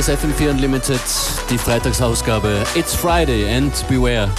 [0.00, 1.00] Hier ist FM4 Unlimited,
[1.50, 2.64] die Freitagsausgabe.
[2.74, 4.30] It's Friday and beware.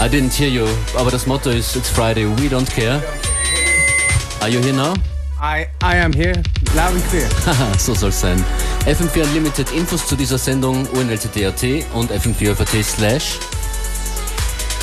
[0.00, 0.66] I didn't hear you,
[0.96, 3.00] aber das Motto ist It's Friday, we don't care.
[4.40, 4.94] Are you here now?
[5.40, 6.32] I, I am here,
[6.74, 7.28] loud and clear.
[7.46, 8.44] Haha, so soll's sein.
[8.86, 11.62] FM4 Unlimited Infos zu dieser Sendung unlcd.at
[11.94, 13.38] und fm4.at slash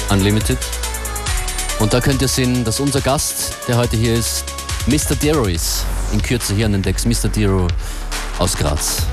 [0.10, 0.57] unlimited.
[1.80, 4.46] Und da könnt ihr sehen, dass unser Gast, der heute hier ist,
[4.88, 5.18] Mr.
[5.21, 5.84] Dero ist.
[6.14, 7.28] In Kürze hier an den Decks, Mr.
[7.28, 7.68] Dero
[8.40, 9.05] aus Graz.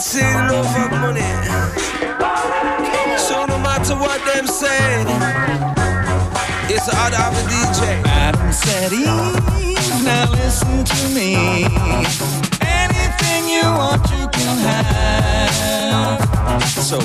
[0.00, 1.20] Man see love for money.
[3.18, 5.04] So no matter what them say,
[6.74, 8.02] it's the other of the DJ.
[8.06, 11.66] Adam said Eve, now listen to me.
[12.62, 16.64] Anything you want, you can have.
[16.64, 16.98] So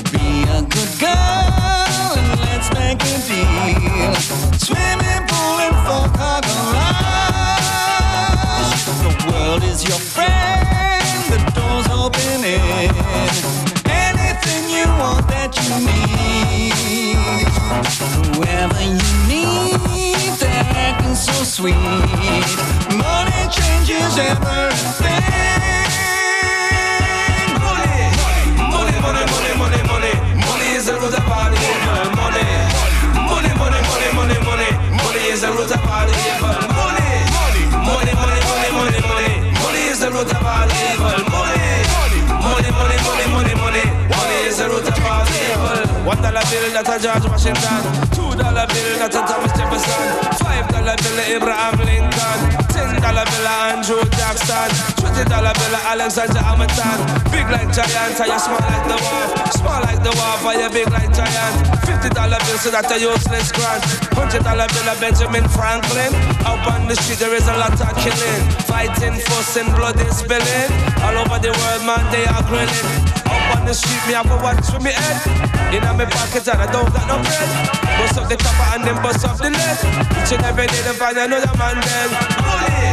[46.82, 47.80] bill a George Washington.
[48.12, 50.08] Two dollar bill that a Thomas Jefferson.
[50.44, 52.40] Five dollar bill Abraham Lincoln.
[52.68, 54.68] Ten dollar bill Andrew Jackson.
[55.00, 56.98] Twenty dollar bill Alexander Hamilton.
[57.32, 59.30] Big like giant, and you small like the wharf.
[59.56, 61.54] Small like the wharf, and you big like giant.
[61.88, 63.84] Fifty dollar bill so that a Ulysses Grant.
[64.12, 66.12] Hundred dollar bill Benjamin Franklin.
[66.44, 68.42] Up on the street there is a lot of killing.
[68.68, 70.68] Fighting, fussing, blood is spilling.
[71.00, 72.86] All over the world, man, they are grilling.
[73.32, 75.45] Up on the street, me have a watch for me head.
[75.74, 77.50] In my pocket and I don't got no bread.
[77.98, 79.78] Bust up the copper and then bust off the lead.
[80.22, 82.10] Each and every day they find another man dead.
[82.38, 82.86] Money,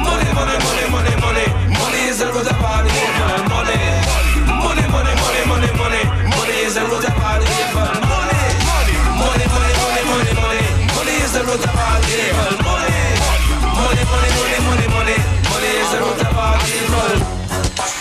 [0.00, 1.46] money, money, money, money, money.
[1.76, 3.36] Money is the root of all evil.
[3.52, 3.76] Money,
[4.48, 6.02] money, money, money, money, money.
[6.32, 7.84] Money is the root of all evil.
[8.00, 8.40] Money,
[9.20, 10.64] money, money, money, money, money.
[10.96, 12.52] Money is the root of all evil.
[12.64, 12.96] Money,
[13.76, 15.18] money, money, money, money, money.
[15.52, 17.16] Money is the root of all evil.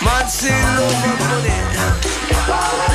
[0.07, 2.94] Man, see love money.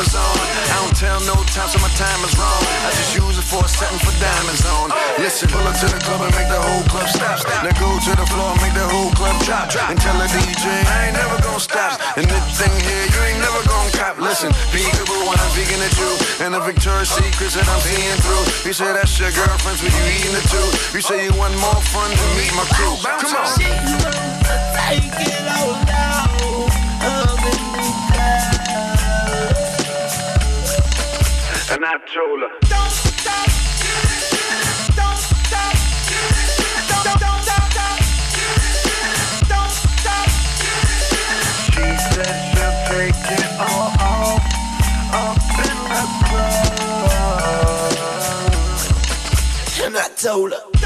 [0.00, 0.36] is on.
[0.72, 2.62] I don't tell no time, so my time is wrong.
[2.84, 4.92] I just use it for a setting for diamonds on.
[5.18, 7.40] Listen, pull up to the club and make the whole club stop.
[7.64, 9.72] Now go to the floor, and make the whole club drop.
[9.88, 12.00] And tell the DJ, I ain't never gonna stop.
[12.16, 14.18] And this thing here, you ain't never gonna cop.
[14.18, 16.12] Listen, peekaboo when I'm speaking at you.
[16.44, 18.44] And the Victoria's Secrets that I'm seeing through.
[18.68, 20.68] You say that's your girlfriend's when you eating it too.
[20.92, 22.94] You say you want more fun to meet my crew.
[23.00, 23.48] Come on.
[24.76, 26.25] Take it all down.
[31.68, 32.48] And I told her.
[32.68, 33.46] Don't stop.
[34.94, 35.74] Don't stop.
[36.88, 37.70] Don't, don't, don't,
[39.48, 40.28] don't, stop.
[41.74, 44.46] She said she'll take it all off
[45.58, 47.94] in the club.
[49.86, 50.85] And I told her.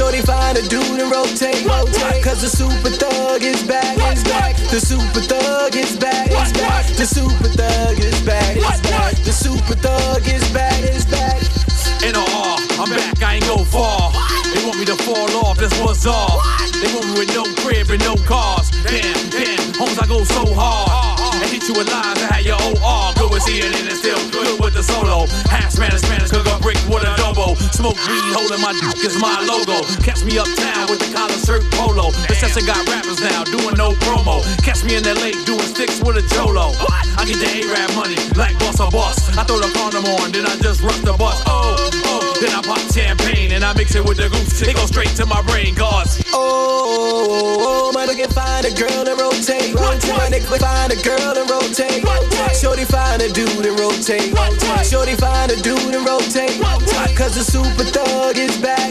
[0.00, 1.60] Shorty find a dude and rotate.
[2.24, 4.56] Cause the super thug is back, is back.
[4.72, 6.86] The super thug is back, is back.
[6.96, 9.12] The super thug is back, is back.
[9.28, 11.36] The super thug is back, is back.
[12.00, 14.08] In a R, I'm back, I ain't go far.
[14.56, 16.40] They want me to fall off, this was all.
[16.80, 18.72] They want me with no crib and no cars.
[18.80, 20.88] Damn, damn, homes I go so hard.
[20.88, 21.44] Uh, uh.
[21.44, 23.12] And hit you with lines that had your OR.
[23.20, 25.28] Good with seeing it and still good with the solo.
[25.52, 26.48] Half Spanish, Spanish, cook
[27.80, 29.80] Smoke weed, holding my dick is my logo.
[30.04, 32.10] Catch me uptown with the collar shirt polo.
[32.28, 34.44] The session got rappers now doing no promo.
[34.60, 36.76] Catch me in the lake doing sticks with a Jolo.
[37.16, 39.32] I get the A-Rap money like boss or boss.
[39.32, 41.40] I throw the condom on, then I just rush the bus.
[41.46, 42.09] Oh,
[42.40, 44.62] then I pop champagne and I mix it with the goose.
[44.62, 46.24] It go straight to my brain, cause.
[46.32, 49.74] Oh, oh, oh, oh mother can find a girl and rotate.
[49.76, 52.00] My nigga find a girl and rotate.
[52.56, 54.32] Shorty find a dude and rotate.
[54.88, 56.56] Shorty find a dude and rotate.
[57.16, 58.88] Cause the super thug is back.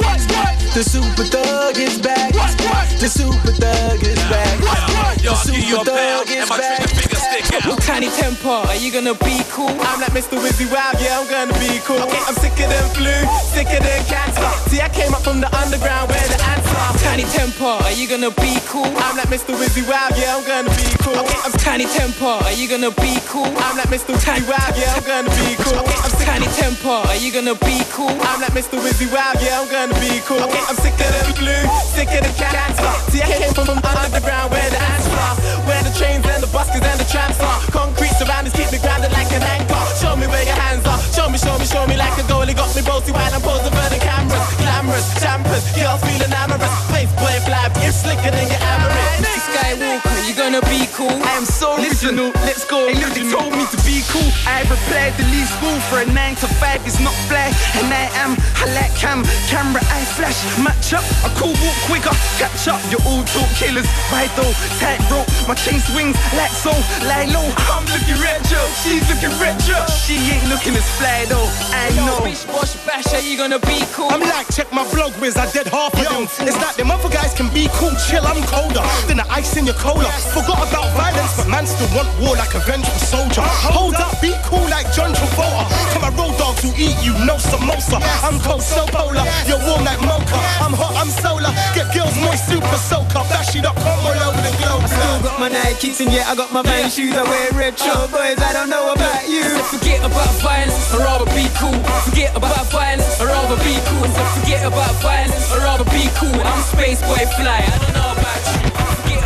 [0.78, 2.34] The super thug is back.
[2.34, 4.60] The super thug is back.
[4.60, 7.09] The I'll give you super thug is back.
[7.30, 7.78] Stick out.
[7.86, 9.70] Tinie Tempah, are you gonna be cool?
[9.70, 10.42] I'm like Mr.
[10.42, 12.02] Wizzy Wow, yeah, I'm gonna be cool.
[12.02, 12.18] Okay.
[12.26, 13.14] I'm sicker than flu,
[13.54, 14.50] sicker than cancer.
[14.70, 16.98] See, I came up from the underground where the ants are.
[17.06, 18.90] Tinie Tempah, are you gonna be cool?
[19.06, 19.54] I'm like Mr.
[19.54, 21.22] Wizzy Wow, yeah, I'm gonna be cool.
[21.22, 21.40] Okay.
[21.46, 23.46] I'm, Tinie Tempah, are you gonna be cool?
[23.46, 24.18] I'm like Mr.
[24.18, 25.86] Wizzy Wow, yeah, I'm gonna be cool.
[25.86, 28.10] I'm sick, Tinie Tempah, are you gonna be cool?
[28.26, 28.82] I'm like Mr.
[28.82, 30.42] Wizzy Wow, yeah, I'm gonna be cool.
[30.42, 31.58] I'm sicker than flu,
[31.94, 32.90] sicker than cancer.
[33.14, 35.36] See, I came from, from underground where the ants are.
[35.70, 37.60] Where the trains and the buses and the trams are.
[37.74, 39.82] Concrete surroundings keep me grounded like an anchor.
[39.98, 41.00] Show me where your hands are.
[41.14, 42.56] Show me, show me, show me like a goalie.
[42.56, 44.46] Got me bossy while I'm posing for the cameras.
[44.62, 46.74] Glamorous, champers, girls feeling amorous.
[46.94, 49.26] Face boy fly, it's slicker than your average.
[49.26, 49.42] Mr.
[49.50, 51.18] Skywalker, you're gonna be cool?
[51.26, 52.30] I am so original.
[52.46, 52.86] Let's go.
[52.86, 54.30] Hey, look, they told me to be cool.
[54.46, 56.80] I ever played the lead school for a nine to five.
[56.86, 57.50] It's not fly,
[57.82, 58.38] and I am.
[58.62, 61.06] I like cam, camera, I flash, match up.
[61.26, 62.80] A cool walk quicker, catch up.
[62.94, 64.54] You're all talk killers, right though.
[64.78, 66.72] Tight rope, my chain swings like so.
[67.10, 67.50] Lie low.
[67.74, 69.80] I'm looking retro, she's looking retro.
[69.90, 71.50] She ain't looking as fly though.
[71.74, 72.22] I know.
[72.22, 74.12] Bish, bosh, bash, are you gonna be cool?
[74.14, 76.24] I'm like, check my blog, whiz, I did half of them.
[76.46, 79.66] It's like them other guys can be cool, chill, I'm colder than the ice in
[79.66, 80.12] your cola.
[80.36, 83.42] Forgot about violence, but man still want war like a vengeful soldier.
[83.42, 85.39] Uh, hold up, be cool like John Travolta.
[85.40, 87.98] To my road dogs who eat you, no samosa.
[88.24, 90.38] I'm cold, so polar, you're warm like mocha.
[90.60, 91.52] I'm hot, I'm solar.
[91.74, 93.24] Get girls moist, super soaker.
[93.32, 94.84] Bash it up, come all over the globe.
[94.84, 97.16] I Still got my Nikes and yeah, I got my main shoes.
[97.16, 98.40] I wear retro boys.
[98.40, 99.44] I don't know about you.
[99.44, 101.80] So forget about violence, I'd rather be cool.
[102.04, 104.08] Forget about violence, I'd rather be cool.
[104.08, 106.40] So forget about violence, I'd rather be cool.
[106.42, 108.69] I'm space boy fly, I don't know about you.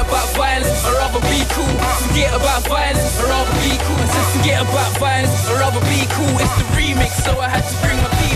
[0.04, 1.76] About violence, I'd rather be cool.
[2.08, 4.06] Forget about violence, I'd rather be cool.
[4.14, 6.34] So forget about violence, I'd rather be cool.
[6.44, 8.33] It's the remix, so I had to bring my people.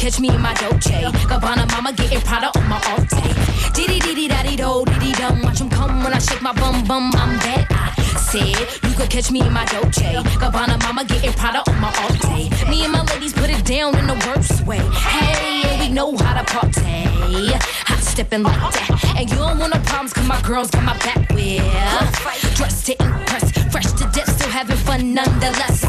[0.00, 1.02] Catch me in my Dolce.
[1.28, 3.32] Gabbana mama getting Prada on my off day.
[3.74, 5.42] Diddy diddy daddy do diddy dum.
[5.42, 7.12] Watch 'em come when I shake my bum bum.
[7.22, 10.10] I'm that I said you could catch me in my Dolce.
[10.40, 12.48] Gabbana mama getting Prada on my off day.
[12.70, 14.82] Me and my ladies put it down in the worst way.
[15.12, 17.52] Hey, we know how to party.
[17.88, 19.04] Hot stepping like that.
[19.18, 22.56] And you don't want no problems cause my girls got my back with.
[22.56, 25.84] Dressed to impress, fresh to death, still having fun nonetheless.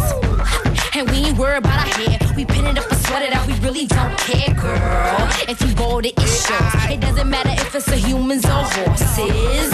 [0.93, 2.19] And we ain't worried about our hair.
[2.35, 3.47] We pin it up and sweat it out.
[3.47, 5.27] We really don't care, girl.
[5.47, 6.91] If you bold, it shows.
[6.91, 9.71] It doesn't matter if it's a humans or horses.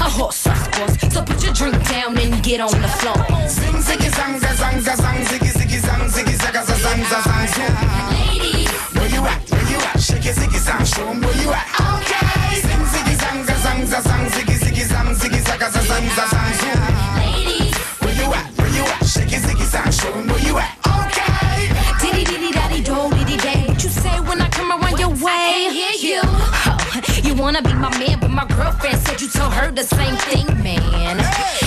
[0.00, 0.94] A horse, of course.
[1.14, 3.16] So put your drink down and get on the floor.
[3.48, 7.46] Zing ziggy zang za zang zang ziggy ziggy zang ziggy zaga za zang za zang.
[8.12, 9.40] Ladies, Where you at?
[9.50, 10.00] Where you at?
[10.00, 11.66] Shake it ziggy zang, show 'em where you at.
[11.80, 12.60] okay.
[12.60, 16.52] Zing ziggy zang za zang zang ziggy ziggy zang ziggy zaga za zang za zang
[27.38, 31.18] wanna be my man, but my girlfriend said you told her the same thing, man.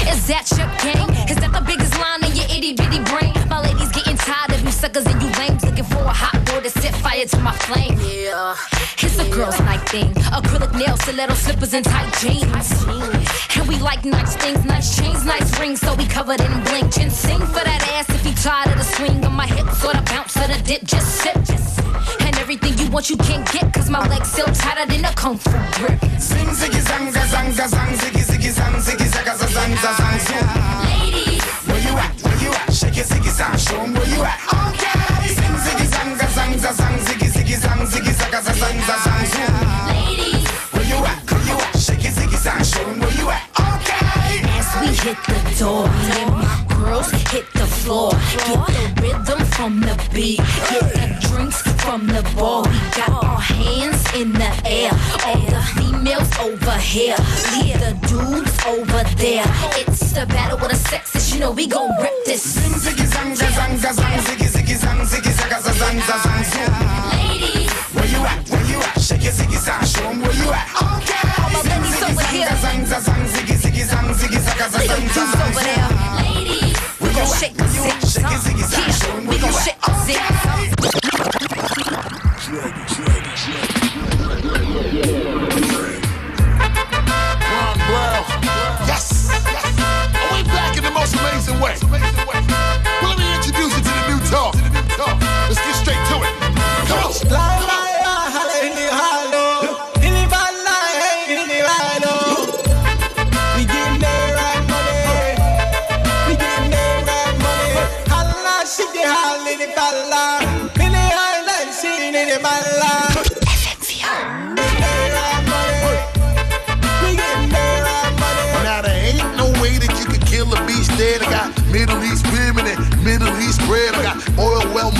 [0.09, 1.09] Is that your game?
[1.29, 3.33] Is that the biggest line in your itty bitty brain?
[3.49, 6.69] My lady's getting tired of you suckers and you lames looking for a hot boy
[6.69, 7.97] to set fire to my flame.
[8.01, 8.55] Yeah,
[8.99, 10.13] it's a girls' night thing.
[10.37, 12.71] Acrylic nails, stiletto slippers, and tight jeans.
[13.57, 16.89] And we like nice things, nice chains, nice rings, so we covered in bling.
[16.89, 20.01] Ginseng for that ass if you tired of the swing on my hips or the
[20.11, 20.83] bounce of the dip.
[20.83, 21.85] Just sit, just sit.
[22.25, 25.37] And everything you want you can't get, cause my legs still tighter than a kung
[25.37, 25.99] fu grip.
[26.19, 29.73] Zing ziggy zang za zang za zang ziggy ziggy ziggy zang, ziggy zaga za zang
[29.83, 30.47] za zang zoom.
[30.83, 32.13] Ladies, Where you at?
[32.23, 32.73] Where you at?
[32.73, 34.39] Shake your ziggy zang, show 'em where you at.
[34.53, 35.18] Okay.
[36.59, 39.55] Zang za zang ziggy ziggy zang, ziggy zaga za zang za zang zoom.
[39.87, 40.47] ladies.
[40.73, 41.31] Where you at?
[41.31, 41.79] Where you at?
[41.79, 43.43] Shake your ziggy zang, show 'em where you at.
[43.55, 44.43] Okay.
[44.59, 48.11] As we hit the door, and my girls hit the floor.
[48.47, 52.63] Get the rhythm from the beat, get the drinks from the bar.
[52.67, 54.91] We got our hands in the air.
[55.27, 57.15] All the females over here,
[57.55, 59.47] leave the dudes over there.
[59.79, 62.43] It's the battle with the sexes, you know we gon' rip this.
[62.43, 66.15] Sing ziggy zang za zang za zang, ziggy ziggy zang, ziggy zaga za zang za
[66.23, 66.73] zang zoom.
[67.11, 68.49] Ladies, Where you at?
[68.49, 69.01] Where you at?
[69.01, 70.67] Shake your ziggy zang, show 'em where you at.
[70.77, 71.25] Okay.
[71.41, 72.49] All my ladies over zang here.
[72.49, 75.63] za zang za zang, ziggy ziggy zang, ziggy zaga za little zang zang over zoom.
[75.63, 75.89] there.
[76.21, 77.55] Ladies, we gon' shake
[78.13, 79.63] Shake your ziggy zang, show 'em where you at.
[79.65, 80.48] shake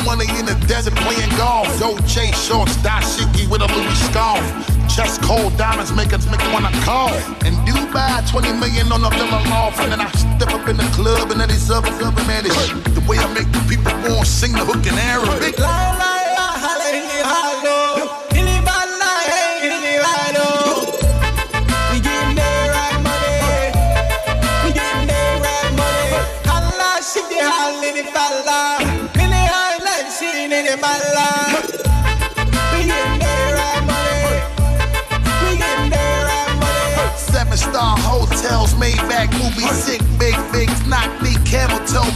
[0.10, 1.70] money in the desert playing golf.
[1.80, 4.42] Dolce shorts, dashiki with a Louis scarf.
[4.89, 7.13] Chest cold diamonds make us make wanna call.
[7.46, 9.80] In Dubai, 20 million on a villa loft.
[9.82, 12.58] And then I step up in the club and then these other other man is
[12.98, 15.56] the way I make the people want sing the hook in Arabic.
[15.58, 16.10] Seven
[37.60, 42.08] star hotels, made back movies, sick, big, big, knock me, camel toe.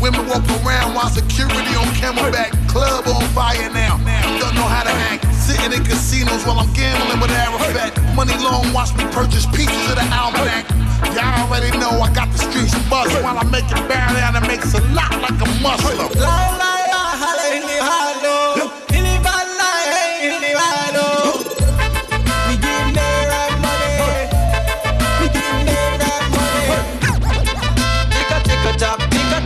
[0.00, 2.52] Women walk around while security on camelback.
[2.68, 3.96] Club on fire now.
[4.38, 5.24] Don't know how to act.
[5.34, 7.92] Sitting in casinos while I'm gambling with Arafat.
[8.14, 10.68] Money long, watch me purchase pieces of the almanac.
[11.16, 14.72] Y'all already know I got the streets while I make it bow down and makes
[14.74, 16.77] a lot like a Muslim.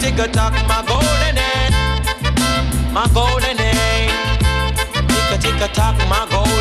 [0.02, 1.74] Tick tock, my golden end,
[2.92, 4.78] my golden end.
[5.08, 6.52] Tick tick tock, my golden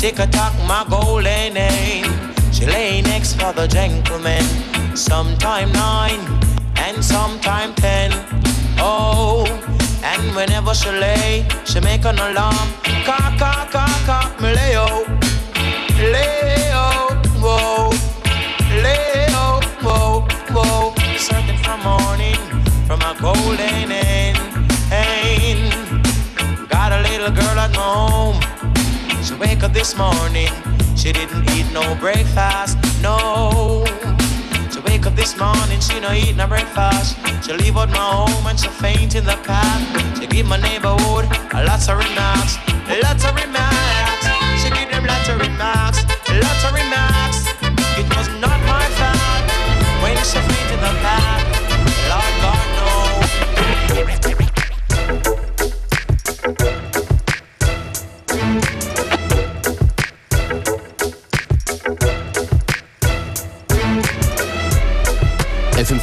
[0.00, 1.56] tick tock, my golden.
[2.52, 4.42] She lay next for the gentleman,
[4.96, 6.20] sometime nine
[6.76, 8.39] and sometime ten.
[8.82, 9.44] Oh,
[10.02, 12.68] and whenever she lay, she make an alarm.
[13.04, 15.06] Cock, cock, cock, cock, me lay out,
[15.98, 17.90] lay out, whoa.
[18.70, 22.38] Leo, whoa, whoa, searching for morning
[22.86, 24.38] from a golden end.
[26.68, 28.40] Got a little girl at home.
[29.24, 30.52] She wake up this morning,
[30.96, 33.84] she didn't eat no breakfast, no.
[35.00, 37.16] Wake up this morning, she no eat no breakfast.
[37.42, 40.20] She leave out my home and she faint in the path.
[40.20, 42.58] She give my neighborhood a lots of remarks,
[43.02, 44.26] lots of remarks.
[44.60, 47.49] She give them lots of remarks, lots of remarks.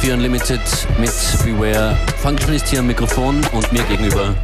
[0.08, 0.60] FM4 Unlimited
[0.98, 1.12] mit
[1.44, 1.96] Beware.
[2.22, 4.34] Functionist hier am Mikrofon und mir gegenüber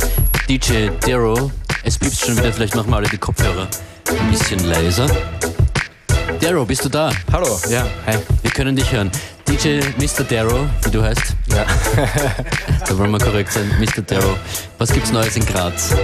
[0.49, 1.50] DJ Dero.
[1.83, 3.66] Es piepst schon wieder, vielleicht machen wir alle die Kopfhörer
[4.11, 5.06] ein bisschen leiser.
[6.40, 7.11] Dero, bist du da?
[7.33, 8.18] Hallo, ja, hi.
[8.42, 9.11] Wir können dich hören.
[9.49, 10.25] DJ Mr.
[10.25, 11.35] Dero, wie du heißt.
[11.47, 11.64] Ja.
[12.87, 13.71] da wollen wir korrekt sein.
[13.78, 14.02] Mr.
[14.02, 14.37] Dero.
[14.78, 15.94] Was gibt's Neues in Graz?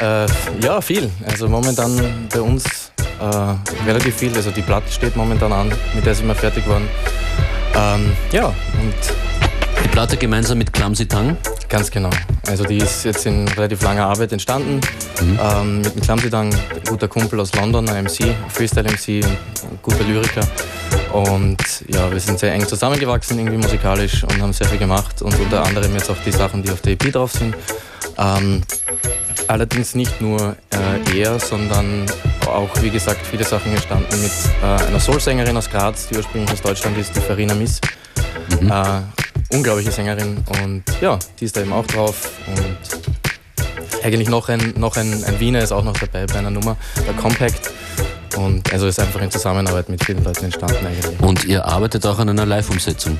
[0.00, 0.26] Äh,
[0.62, 1.10] ja, viel.
[1.26, 2.64] Also momentan bei uns
[3.18, 4.34] äh, relativ viel.
[4.34, 6.88] Also die Platte steht momentan an, mit der sind wir fertig geworden.
[7.74, 8.94] Ähm, ja, und
[9.84, 11.36] Die Platte gemeinsam mit Clumsy Tang.
[11.68, 12.10] ganz genau.
[12.46, 14.80] Also die ist jetzt in relativ langer Arbeit entstanden.
[15.20, 19.38] Ähm, mit dem Klamsidang, ein guter Kumpel aus London, ein MC, Freestyle-MC, ein
[19.82, 20.46] guter Lyriker.
[21.12, 21.58] Und
[21.88, 25.22] ja, wir sind sehr eng zusammengewachsen, irgendwie musikalisch und haben sehr viel gemacht.
[25.22, 27.54] Und unter anderem jetzt auch die Sachen, die auf der EP drauf sind.
[28.18, 28.62] Ähm,
[29.48, 32.06] allerdings nicht nur äh, er, sondern
[32.46, 34.32] auch, wie gesagt, viele Sachen entstanden mit
[34.62, 37.80] äh, einer Soul-Sängerin aus Graz, die ursprünglich aus Deutschland ist, die Farina Miss.
[38.60, 38.70] Mhm.
[38.70, 44.74] Äh, unglaubliche Sängerin und ja, die ist da eben auch drauf und eigentlich noch ein,
[44.76, 47.70] noch ein, ein Wiener ist auch noch dabei bei einer Nummer, der Compact.
[48.36, 51.20] Und also ist einfach in Zusammenarbeit mit vielen Leuten entstanden eigentlich.
[51.20, 53.18] Und ihr arbeitet auch an einer Live-Umsetzung.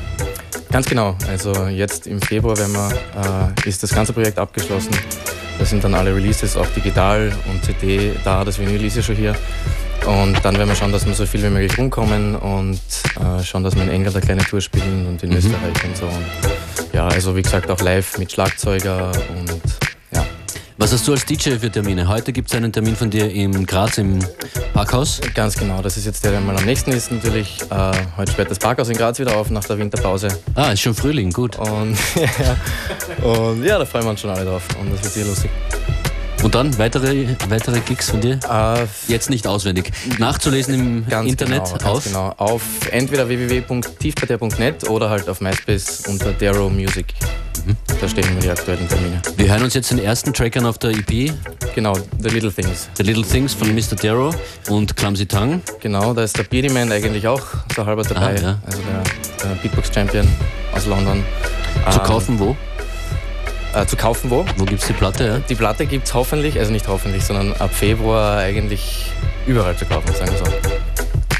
[0.70, 1.16] Ganz genau.
[1.28, 2.92] Also jetzt im Februar wenn wir,
[3.64, 4.92] äh, ist das ganze Projekt abgeschlossen.
[5.60, 8.44] Da sind dann alle Releases, auch digital und CD da.
[8.44, 9.36] Das Vinyl ist ja schon hier.
[10.06, 12.80] Und dann werden wir schauen, dass wir so viel wie möglich rumkommen und
[13.20, 15.36] äh, schauen, dass wir in England eine kleine Tour spielen und in Mhm.
[15.36, 16.06] Österreich und so.
[16.06, 19.89] Und ja, also wie gesagt auch live mit Schlagzeuger und.
[20.80, 22.08] Was hast du als DJ für Termine?
[22.08, 24.18] Heute gibt es einen Termin von dir in Graz im
[24.72, 25.20] Parkhaus.
[25.34, 27.58] Ganz genau, das ist jetzt der, der mal am nächsten ist natürlich.
[27.70, 30.28] Äh, heute sperrt das Parkhaus in Graz wieder auf nach der Winterpause.
[30.54, 31.58] Ah, ist schon Frühling, gut.
[31.58, 35.26] Und ja, und ja da freuen wir uns schon alle drauf und das wird sehr
[35.26, 35.50] lustig.
[36.42, 38.40] Und dann weitere, weitere Gigs von dir?
[38.50, 39.92] Äh, Jetzt nicht auswendig.
[40.18, 42.04] Nachzulesen im Ganz Internet genau, ganz auf.
[42.04, 42.34] Genau.
[42.38, 47.08] Auf entweder www.tiefparterre.net oder halt auf MySpace unter Darrow Music.
[47.66, 47.76] Mhm.
[48.00, 49.20] Da stehen immer die aktuellen Termine.
[49.36, 51.32] Wir hören uns jetzt den ersten Track an auf der EP.
[51.74, 52.88] Genau, The Little Things.
[52.96, 53.96] The Little Things von Mr.
[54.00, 54.34] Darrow
[54.68, 55.60] und Clumsy Tongue.
[55.80, 57.42] Genau, da ist der Beardy Man eigentlich auch
[57.74, 58.36] so halber dabei.
[58.36, 58.58] Ah, ja.
[58.66, 59.02] Also der,
[59.44, 60.26] der Beatbox-Champion
[60.74, 61.22] aus London.
[61.90, 62.56] Zu Ähm, kaufen wo?
[63.74, 64.44] Äh, zu kaufen wo?
[64.56, 65.24] Wo gibt's die Platte?
[65.26, 65.38] Ja?
[65.38, 69.06] Die Platte gibt es hoffentlich, also nicht hoffentlich, sondern ab Februar eigentlich
[69.46, 70.44] überall zu kaufen, sagen wir so.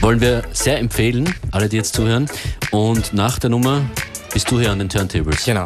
[0.01, 2.27] Wollen wir sehr empfehlen, alle, die jetzt zuhören.
[2.71, 3.83] Und nach der Nummer
[4.33, 5.45] bist du hier an den Turntables.
[5.45, 5.65] Genau.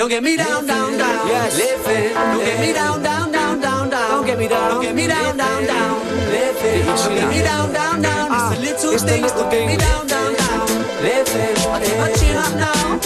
[0.00, 1.28] Don't get me down, down, down.
[1.28, 1.58] Yes.
[1.58, 2.14] Living.
[2.14, 4.10] Don't get me down, down, down, down, down.
[4.10, 4.70] Don't get me down.
[4.70, 5.98] Don't get me down, down, down.
[6.30, 6.86] Living.
[6.86, 8.30] Don't get me down, down, down.
[8.32, 9.32] It's the little things.
[9.32, 10.68] Don't get me down, down, down.
[11.02, 11.56] Living.
[11.68, 12.98] I keep my chin up now.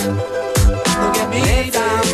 [1.01, 2.05] Don't get me down.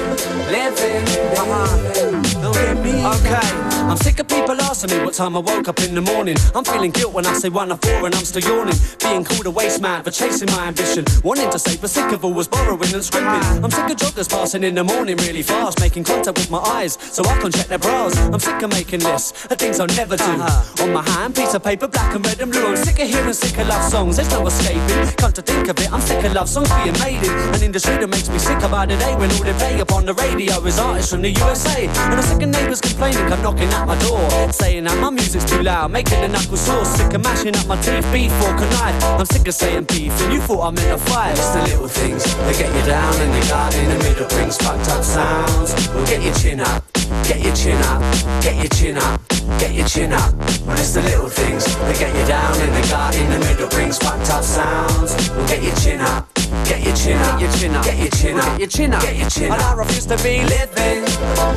[0.50, 1.04] Living.
[1.36, 2.42] Uh-huh.
[2.42, 3.79] Don't get me Okay.
[3.90, 6.36] I'm sick of people asking me what time I woke up in the morning.
[6.54, 8.76] I'm feeling guilt when I say one or four and I'm still yawning.
[9.00, 11.04] Being called a waste man for chasing my ambition.
[11.24, 13.64] Wanting to save, but sick of always borrowing and scrimping.
[13.64, 16.98] I'm sick of joggers passing in the morning really fast, making contact with my eyes
[17.00, 18.16] so I can check their bras.
[18.16, 20.22] I'm sick of making lists of things I'll never do.
[20.22, 20.84] Uh-huh.
[20.84, 22.68] On my hand, piece of paper, black and red and blue.
[22.68, 24.18] I'm sick of hearing sick of love songs.
[24.18, 25.16] There's no escaping.
[25.16, 27.96] Come to think of it, I'm sick of love songs being made in an industry
[27.96, 30.78] that makes me sick about the day when all they play upon the radio is
[30.78, 31.88] artists from the USA.
[31.88, 35.44] And I'm sick of neighbours complaining, come knocking at my door, saying that my music's
[35.44, 36.84] too loud, making the knuckles sore.
[36.84, 39.02] Sick of mashing up my teeth, beef, fork and knife.
[39.04, 41.32] I'm sick of saying beef, and you thought I meant a fight.
[41.32, 44.56] It's the little things that get you down and they got in the middle brings
[44.58, 45.72] fucked up sounds.
[45.94, 46.84] Well, get your chin up,
[47.24, 48.00] get your chin up,
[48.42, 49.20] get your chin up,
[49.58, 50.34] get your chin up.
[50.66, 53.68] Well, it's the little things that get you down and they got in the middle
[53.68, 55.16] brings fucked up sounds.
[55.30, 56.28] Well, get your chin up.
[56.64, 58.92] Get your chin up, get your chin up, get your chin up, get your chin
[58.92, 59.58] up, get your chin up.
[59.58, 61.04] And I refuse to be living,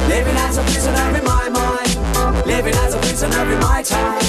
[0.08, 1.90] living as a prisoner in my mind,
[2.46, 4.22] living as a prisoner in my time,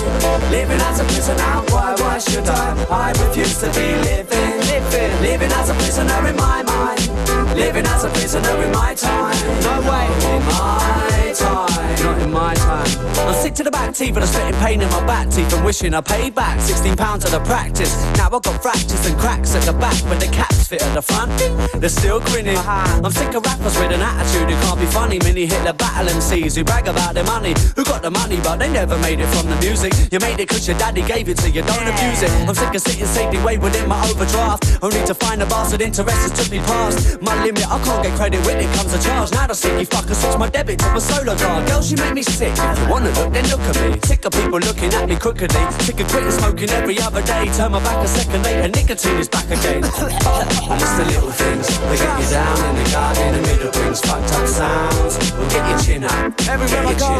[0.50, 1.52] living as a prisoner.
[1.72, 2.86] Why, why should I?
[2.90, 8.04] I refuse to be living, living, living as a prisoner in my mind, living as
[8.04, 9.36] a prisoner in my time.
[9.62, 11.68] No way, in my time,
[12.02, 12.86] not in my time.
[13.26, 15.64] I'm sick to the back teeth, but I'm spitting pain in my back teeth and
[15.64, 17.92] wishing I paid back 16 pounds of the practice.
[18.16, 21.02] Now I've got fractures and cracks at the back, but the caps fit at the
[21.02, 21.32] front.
[21.80, 22.58] They're still grinning.
[22.58, 25.18] I'm sick of rappers with an attitude who can't be funny.
[25.20, 28.70] Mini Hitler battle MCs who brag about their money, who got the money, but they
[28.72, 29.92] never made it from the music.
[30.12, 32.30] You made it cause your daddy gave it to you, don't abuse it.
[32.48, 36.10] I'm sick of sitting safely way within my overdraft, only to find a bastard interest
[36.10, 37.66] has took me past my limit.
[37.66, 39.32] I can't get credit when it comes to charge.
[39.32, 41.66] Now the sticky fucker switch my debit to a solar card.
[41.66, 42.52] Girl, she make me sick.
[42.56, 43.98] If you wanna look, then look at me.
[44.04, 45.64] Sick of people looking at me crookedly.
[45.80, 47.46] Sick of quitting smoking every other day.
[47.56, 49.84] Turn my back a second later, nicotine is back again.
[49.84, 53.32] and it's the little things that get you down in the garden.
[53.34, 55.14] The middle brings fucked up sounds.
[55.36, 56.32] We'll get your chin up.
[56.48, 57.12] Everywhere I go,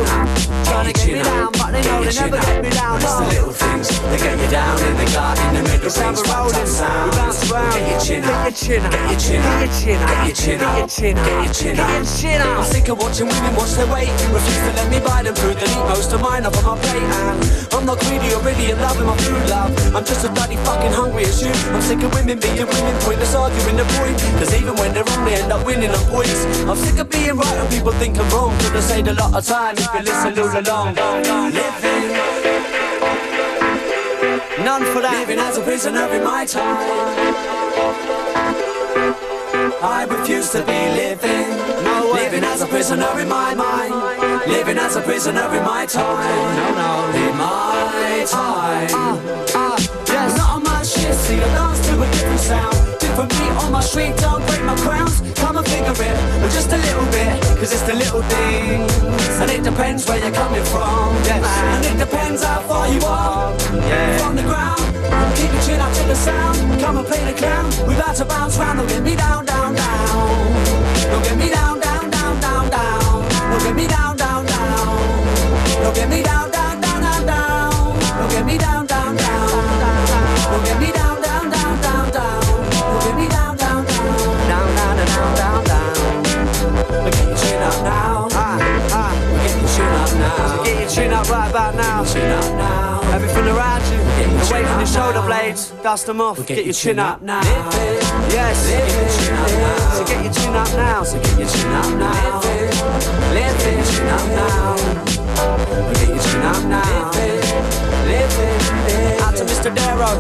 [0.64, 2.97] trying to get me down, but they know they never get me down.
[3.01, 5.49] It's the little things that get you down in the garden.
[5.55, 7.37] The middle brings fucked up sounds.
[7.51, 8.45] We'll get your chin up.
[8.45, 8.93] Get your chin up.
[8.93, 9.64] Get your chin up.
[9.64, 10.75] Get your chin up.
[10.75, 11.35] Get your chin up.
[11.35, 11.88] Get your chin up.
[11.88, 12.59] Get your chin up.
[12.59, 15.57] I'm sick of watching women watch their Refuse to let me buy them food.
[15.57, 16.98] Eat most of mine off of my plate.
[16.98, 17.38] And
[17.72, 19.70] I'm not greedy or really in love with my food, love.
[19.94, 21.52] I'm just as bloody fucking hungry as you.
[21.70, 24.18] I'm sick of women being women, pointless arguing the point.
[24.42, 26.44] Cause even when they're wrong, they end up winning on points.
[26.66, 28.50] I'm sick of being right and people think I'm wrong.
[28.59, 30.94] Could have said a lot of time if you listen all along.
[31.54, 32.11] Living.
[34.66, 35.14] None for that.
[35.22, 36.83] Living as a prisoner in my time.
[39.87, 41.63] I refuse to be living.
[42.64, 43.92] A prisoner in my mind.
[44.46, 46.57] Living as a prisoner in my time.
[46.57, 47.29] No, no.
[47.29, 48.90] In my time.
[48.92, 49.20] Uh,
[49.55, 49.77] uh,
[50.09, 50.37] yes.
[50.38, 52.77] Not on my shit, see, I dance to a different sound.
[53.00, 55.20] Different beat on my street, don't break my crowns.
[55.37, 58.92] Come and figure it, but just a little bit, cause it's the little things.
[59.40, 61.14] And it depends where you're coming from.
[61.29, 61.44] Yes.
[61.74, 63.53] And it depends how far you are
[63.88, 64.18] yeah.
[64.18, 64.81] from the ground.
[65.37, 66.57] Keep your chin up to the sound.
[66.81, 67.68] Come and play the clown.
[67.87, 68.79] We're about to bounce round.
[68.79, 70.55] Don't get me down, down, down.
[71.11, 71.84] Don't get me down, down.
[73.55, 74.99] Don't get me down, down, down.
[75.81, 77.99] Don't get me down, down, down, down, down.
[78.19, 80.51] Don't get me down, down, down, down.
[80.51, 82.43] Don't get me down, down, down, down, down.
[82.73, 84.11] Don't get me down, down, down,
[84.51, 85.95] down, down, down, down, down.
[87.05, 88.29] We're getting chin up now.
[88.33, 88.59] Ah,
[88.90, 89.14] ah.
[89.31, 90.64] We're getting chin up now.
[90.64, 92.05] Get your chin up right about now.
[92.05, 92.84] Chin up now.
[94.55, 94.62] Everything around you.
[94.62, 95.71] Away from your shoulder blades.
[95.83, 96.47] Dust them off.
[96.47, 97.43] Get your chin up now.
[98.31, 98.69] Yes.
[98.71, 99.93] Get your chin up now.
[99.93, 101.03] So get your chin up now.
[101.05, 102.40] So get your chin up now.
[103.35, 103.85] Live it.
[103.95, 104.77] Chin up now.
[105.95, 107.11] Get your chin up now.
[108.07, 108.84] Live it.
[109.37, 109.75] To Mr.
[109.75, 110.11] Dero.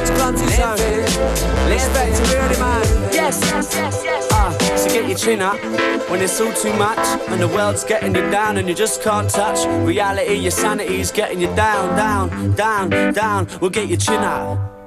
[0.00, 0.78] It's clumsy zone.
[1.70, 2.82] Respect to really man.
[3.12, 4.28] Yes, yes, yes, yes.
[4.32, 5.58] Ah, so get your chin up
[6.10, 9.30] when it's all too much and the world's getting you down and you just can't
[9.30, 10.34] touch reality.
[10.34, 13.48] Your sanity's getting you down, down, down, down.
[13.60, 14.77] We'll get your chin up.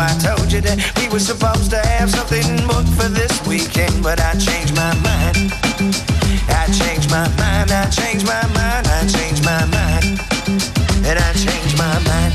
[0.00, 4.16] I told you that we were supposed to have something booked for this weekend, but
[4.16, 5.52] I changed my mind.
[6.48, 10.16] I changed my mind, I changed my mind, I changed my mind,
[11.04, 12.32] and I changed my mind.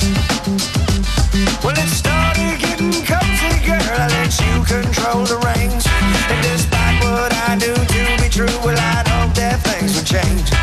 [1.66, 3.82] Well, it started getting cozy, girl.
[3.82, 5.90] I let you control the reins.
[6.30, 10.54] And despite what I do to be true, well, I'd hope that things would change.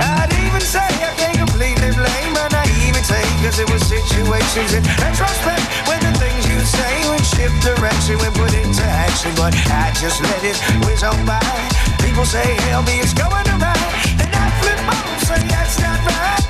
[0.00, 5.75] I'd even say I can't completely blame my naivety, cause it was situations in retrospect
[6.72, 9.32] the would shift direction when put into action.
[9.36, 11.40] But I just let it whiz on by.
[12.02, 13.92] People say, hell me, it's going around.
[14.20, 16.45] And I flip on, say that's not right.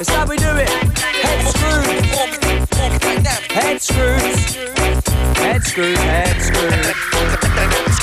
[0.00, 0.68] It's how we do it.
[0.70, 1.86] Head screws,
[3.50, 4.38] head screws,
[5.36, 8.00] head screws, head screws.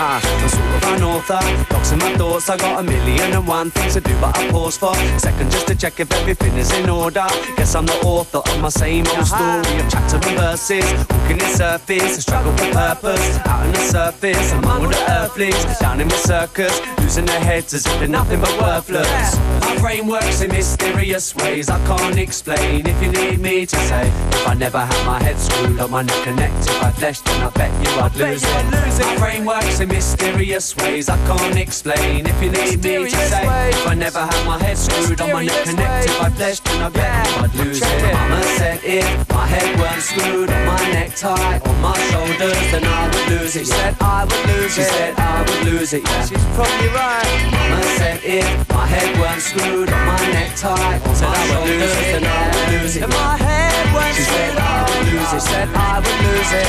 [0.00, 2.48] Ah, I'm sort of unorthodox in my thoughts.
[2.48, 5.50] I got a million and one things to do, but I pause for a second
[5.50, 7.26] just to check if everything is in order.
[7.56, 10.84] Guess I'm the author of my same old story of chapter and verses.
[11.10, 13.38] Walking the surface, a struggle for purpose.
[13.38, 15.78] Out on the surface, among all the earthlings.
[15.80, 19.34] Down in the circus, losing their heads as if they're nothing but worthless.
[19.62, 22.86] My brain works in mysterious ways I can't explain.
[22.86, 26.02] If you need me to say, if I never had my head screwed up, my
[26.02, 29.06] neck connected by flesh, then I bet you I'd lose it.
[29.06, 32.26] My brain works in mysterious ways I can't explain.
[32.26, 35.44] If you need me to say, if I never had my head screwed on my
[35.46, 38.12] neck connected by flesh, then I bet you I'd lose it.
[38.12, 42.84] Mama said if my head weren't screwed on my neck tie on my shoulders, then
[42.84, 43.60] I would lose it.
[43.60, 44.82] She said I would lose it.
[44.82, 46.02] She said I would lose it.
[46.04, 46.97] Yeah, she's probably right.
[46.98, 52.26] Mama said if my head weren't screwed on my neck tie on my shoulders, then
[52.26, 53.02] I would lose it.
[53.06, 55.42] If my head weren't she said I would lose it.
[55.46, 56.66] Said I would lose it.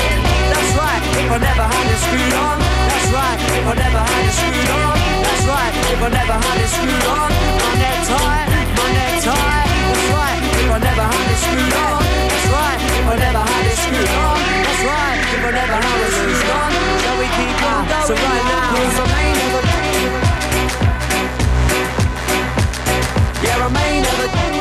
[0.54, 1.02] That's right.
[1.18, 2.58] If I never had it screwed on.
[2.62, 3.38] That's right.
[3.58, 4.94] If I never had it screwed on.
[5.26, 5.72] That's right.
[5.90, 7.30] If I never had it screwed on.
[7.58, 8.46] My neck tie.
[8.78, 9.66] My neck tie.
[9.66, 10.38] That's right.
[10.62, 12.02] If I never had it screwed on.
[12.30, 12.78] That's right.
[12.78, 14.38] If I never had it screwed on.
[14.38, 15.18] That's right.
[15.34, 16.70] If I never had it screwed on.
[17.02, 18.06] Shall we keep on going?
[18.06, 19.29] So right now,
[23.62, 24.59] I may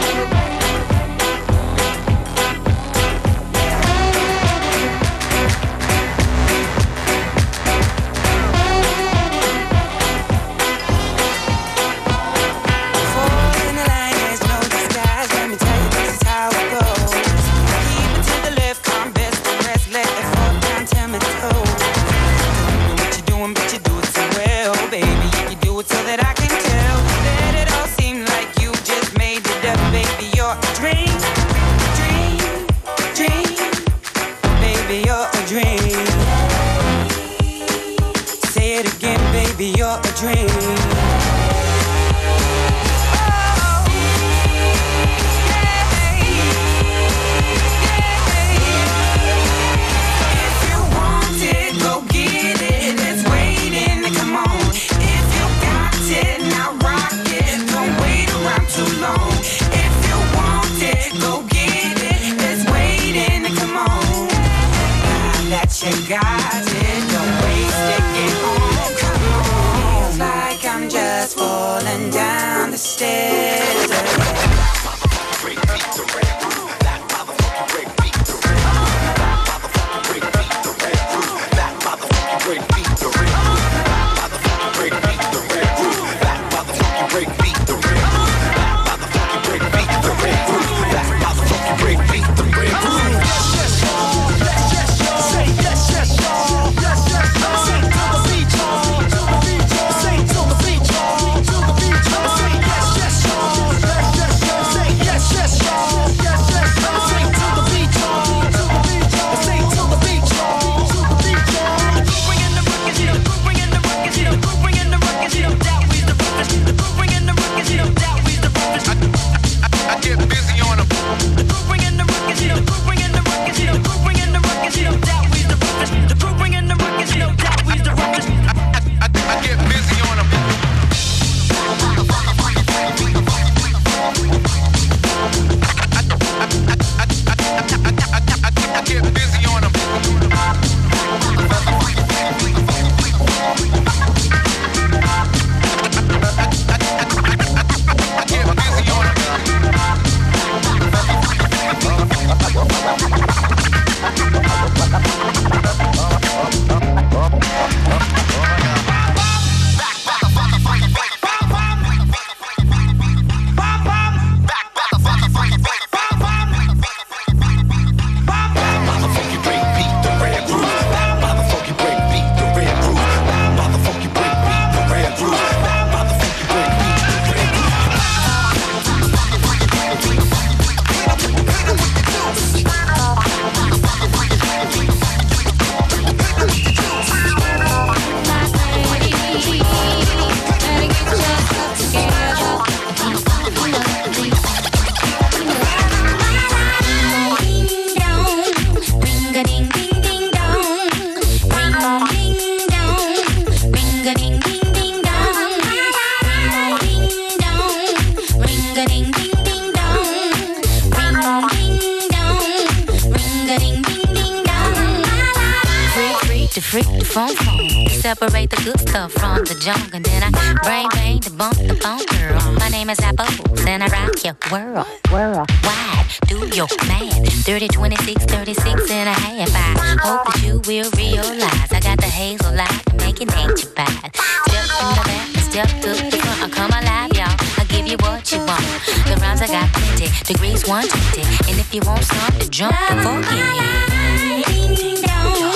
[216.59, 217.87] to freak the phone phone.
[217.89, 220.29] Separate the good stuff from the junk, and then I
[220.63, 222.39] brain bang the bump the phone girl.
[222.59, 223.27] My name is Apple,
[223.67, 224.87] and I rock your world.
[225.11, 227.45] World wide, do your math.
[227.45, 229.49] 30, 26, 36 and a half.
[229.55, 232.89] I hope that you will realize I got the hazel light
[233.19, 234.15] to ain't you bad.
[234.47, 236.43] Step in the back, step to the front.
[236.43, 237.35] I come alive, y'all.
[237.59, 238.63] I give you what you want.
[239.07, 241.51] The rhymes I got plenty, degrees 120.
[241.51, 244.45] And if you want to jump, the in it.
[244.47, 245.48] Ding ding dong,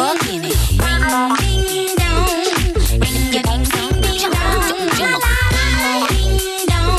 [0.00, 0.40] ding
[0.78, 1.36] dong,
[3.00, 4.24] ring a ding ding
[5.76, 6.96] ding dong,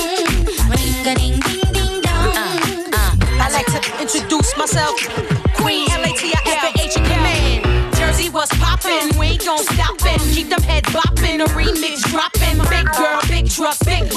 [0.70, 1.40] ring a ding
[1.74, 2.30] ding dong.
[2.38, 3.42] Uh, uh.
[3.42, 4.96] I like to introduce myself,
[5.56, 7.66] Queen L A T I F A H command.
[7.96, 10.22] Jersey was poppin', we stop it.
[10.34, 12.58] Keep them heads boppin', the remix droppin'.
[12.70, 14.12] Big girl, big truck, big.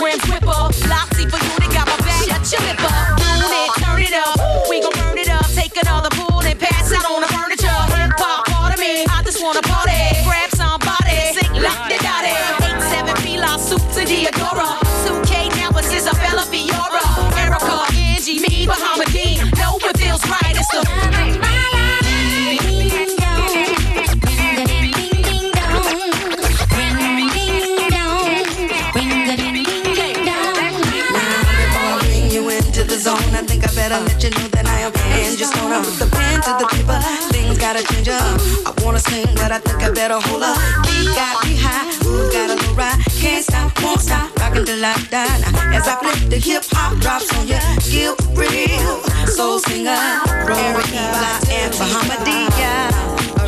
[37.65, 38.21] Gotta change up.
[38.69, 40.59] I wanna sing, but I think I better hold up.
[40.85, 43.01] We got me high, ooh, got a low ride.
[43.17, 45.39] Can't stop, won't stop, rockin' till I die.
[45.41, 49.01] Now, as I flip the hip hop drops on you, skill real.
[49.27, 49.97] Soul singer,
[50.45, 52.93] Eric Erica and Bahamadia.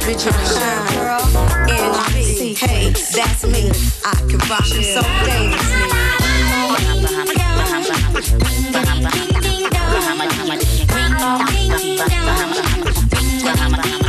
[0.01, 0.49] Original
[0.97, 1.21] girl,
[1.69, 2.57] NG.
[2.57, 3.69] Hey, that's me.
[4.03, 6.07] I can rock you so dangerously.
[13.77, 14.06] Tourist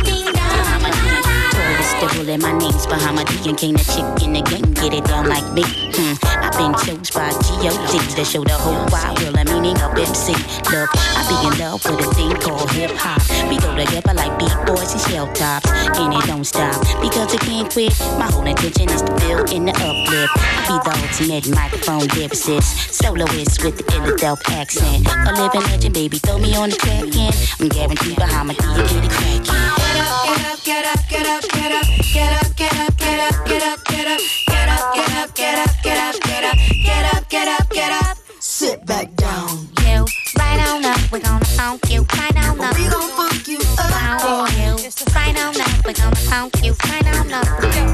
[2.28, 5.62] in my name's Bahamadia King, the chick in the game, get it down like me.
[5.64, 6.14] Hmm.
[6.24, 8.14] I've been chose by G.O.D.
[8.16, 10.32] to show the whole wide world meaning of MC.
[10.70, 13.22] Look, I be in love with a thing called hip hop.
[13.50, 17.38] We go together like beat boys and shell tops, and it don't stop because I
[17.38, 17.98] can't quit.
[18.18, 20.32] My whole intention is to feel in the uplift.
[20.38, 25.06] I be the ultimate microphone lyricist, soloist with the ill adult accent.
[25.26, 29.10] A living legend, baby, throw me on the track and I'm guaranteed Bahamadia get it
[29.10, 29.78] crackin'.
[30.64, 33.62] Get up, get up, get up, get up, get up, get up, get up, get
[33.62, 37.70] up, get up, get up, get up, get up, get up, get up, get up,
[37.70, 38.17] get up.
[38.68, 39.48] Sit back down.
[39.80, 40.04] You
[40.36, 42.76] right on up, we're gonna funk you right on up.
[42.76, 44.20] We gon' funk you up.
[44.20, 47.46] Funk you right on up, we're gonna funk you right on up.
[47.62, 47.86] You're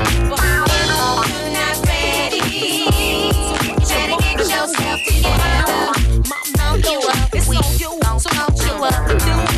[1.53, 2.41] not ready.
[3.62, 5.93] You better get yourself together.
[6.59, 7.55] Funk you up, we
[8.01, 9.54] gon' funk you up.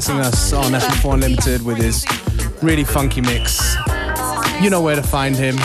[0.00, 2.06] Blessing us on FM4 Unlimited with his
[2.62, 3.76] really funky mix.
[4.62, 5.56] You know where to find him.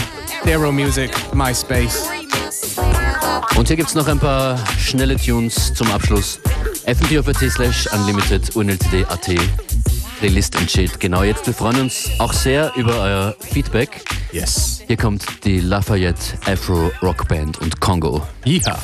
[0.44, 2.10] Darrow Music, MySpace.
[3.56, 6.42] Und hier gibt's noch ein paar schnelle Tunes zum Abschluss.
[6.86, 9.30] fm4.at slash unlimited unltd.at
[10.20, 11.48] Playlist entsteht genau jetzt.
[11.48, 14.04] Wir freuen uns auch sehr über euer Feedback.
[14.34, 14.82] Yes.
[14.86, 18.22] Hier kommt die Lafayette Afro Rock Band und Kongo.
[18.44, 18.78] Ja.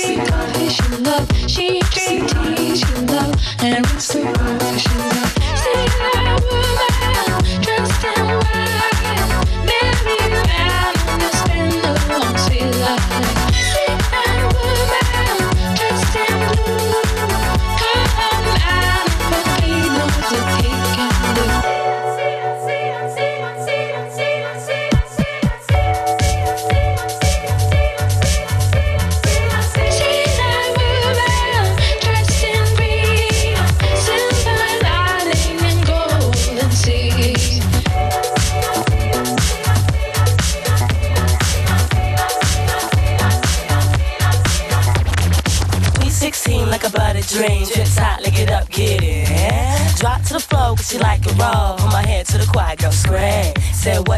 [0.00, 0.16] She
[1.02, 5.32] love, she tea, she love, and it's she love.
[5.60, 6.69] See that woman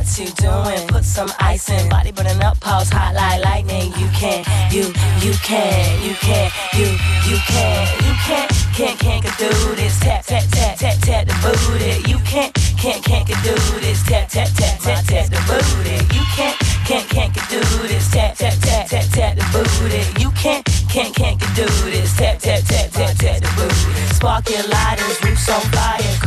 [0.03, 0.89] what you doing?
[0.89, 1.89] Put some ice in.
[1.89, 3.93] Body burning up, pulse hot like lightning.
[3.95, 4.91] You can, you,
[5.23, 6.89] you can, you can, you,
[7.29, 10.01] you can, you can, can't, can't, can do this.
[10.01, 12.11] Tap, tap, tap, tap, tap the booty.
[12.11, 14.03] You can't, can't, can't, can do this.
[14.03, 15.97] Tap, tap, tap, tap, tap the booty.
[16.15, 18.11] You can't, can't, can't, can do this.
[18.11, 20.03] Tap, tap, tap, tap, tap the booty.
[20.21, 22.17] You can't, can't, can't, can do this.
[22.17, 24.15] Tap, tap, tap, tap, tap the booty.
[24.15, 26.19] Spark your lighters, roofs on fire.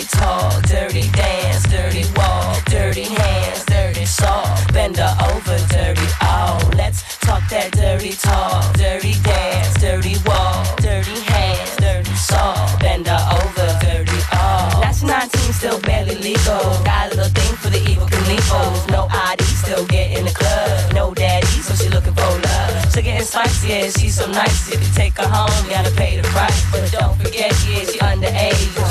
[0.00, 4.48] Dirty talk, dirty dance, dirty walk, dirty hands, dirty soul.
[4.72, 6.58] Bend her over, dirty all.
[6.74, 12.56] Let's talk that dirty talk, dirty dance, dirty walk, dirty hands, dirty soul.
[12.80, 14.80] Bend her over, dirty all.
[14.80, 16.64] That's 19, still barely legal.
[16.80, 18.90] Got a little thing for the Evel Knievel.
[18.90, 20.94] No ID, still get in the club.
[20.94, 22.92] No daddy, so she looking for love.
[22.94, 24.72] She getting spicy, yeah, she's so nice.
[24.72, 26.64] If you take her home, gotta pay the price.
[26.72, 28.89] But don't forget, yeah, she underage.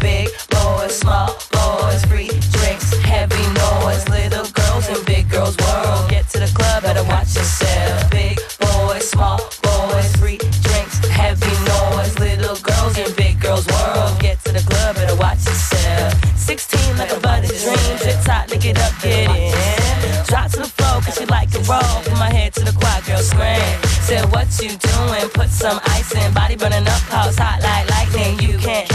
[0.00, 4.08] Big boys, small boys, free drinks, heavy noise.
[4.08, 6.10] Little girls in big girls' world.
[6.10, 8.10] Get to the club, better watch yourself.
[8.10, 12.18] Big boys, small boys, free drinks, heavy noise.
[12.18, 14.18] Little girls in big girls' world.
[14.20, 16.14] Get to the club, better watch yourself.
[16.36, 17.96] 16 like a butter dream.
[17.98, 20.26] Drip top, lick it up, get it.
[20.28, 22.02] Drop to the floor, cause she like it roll.
[22.04, 23.86] Put my head to the quiet girl scream.
[24.06, 25.28] Said, what you doing?
[25.34, 26.32] Put some ice in.
[26.32, 28.38] Body burning up, pulse hot like lightning.
[28.38, 28.85] You can't,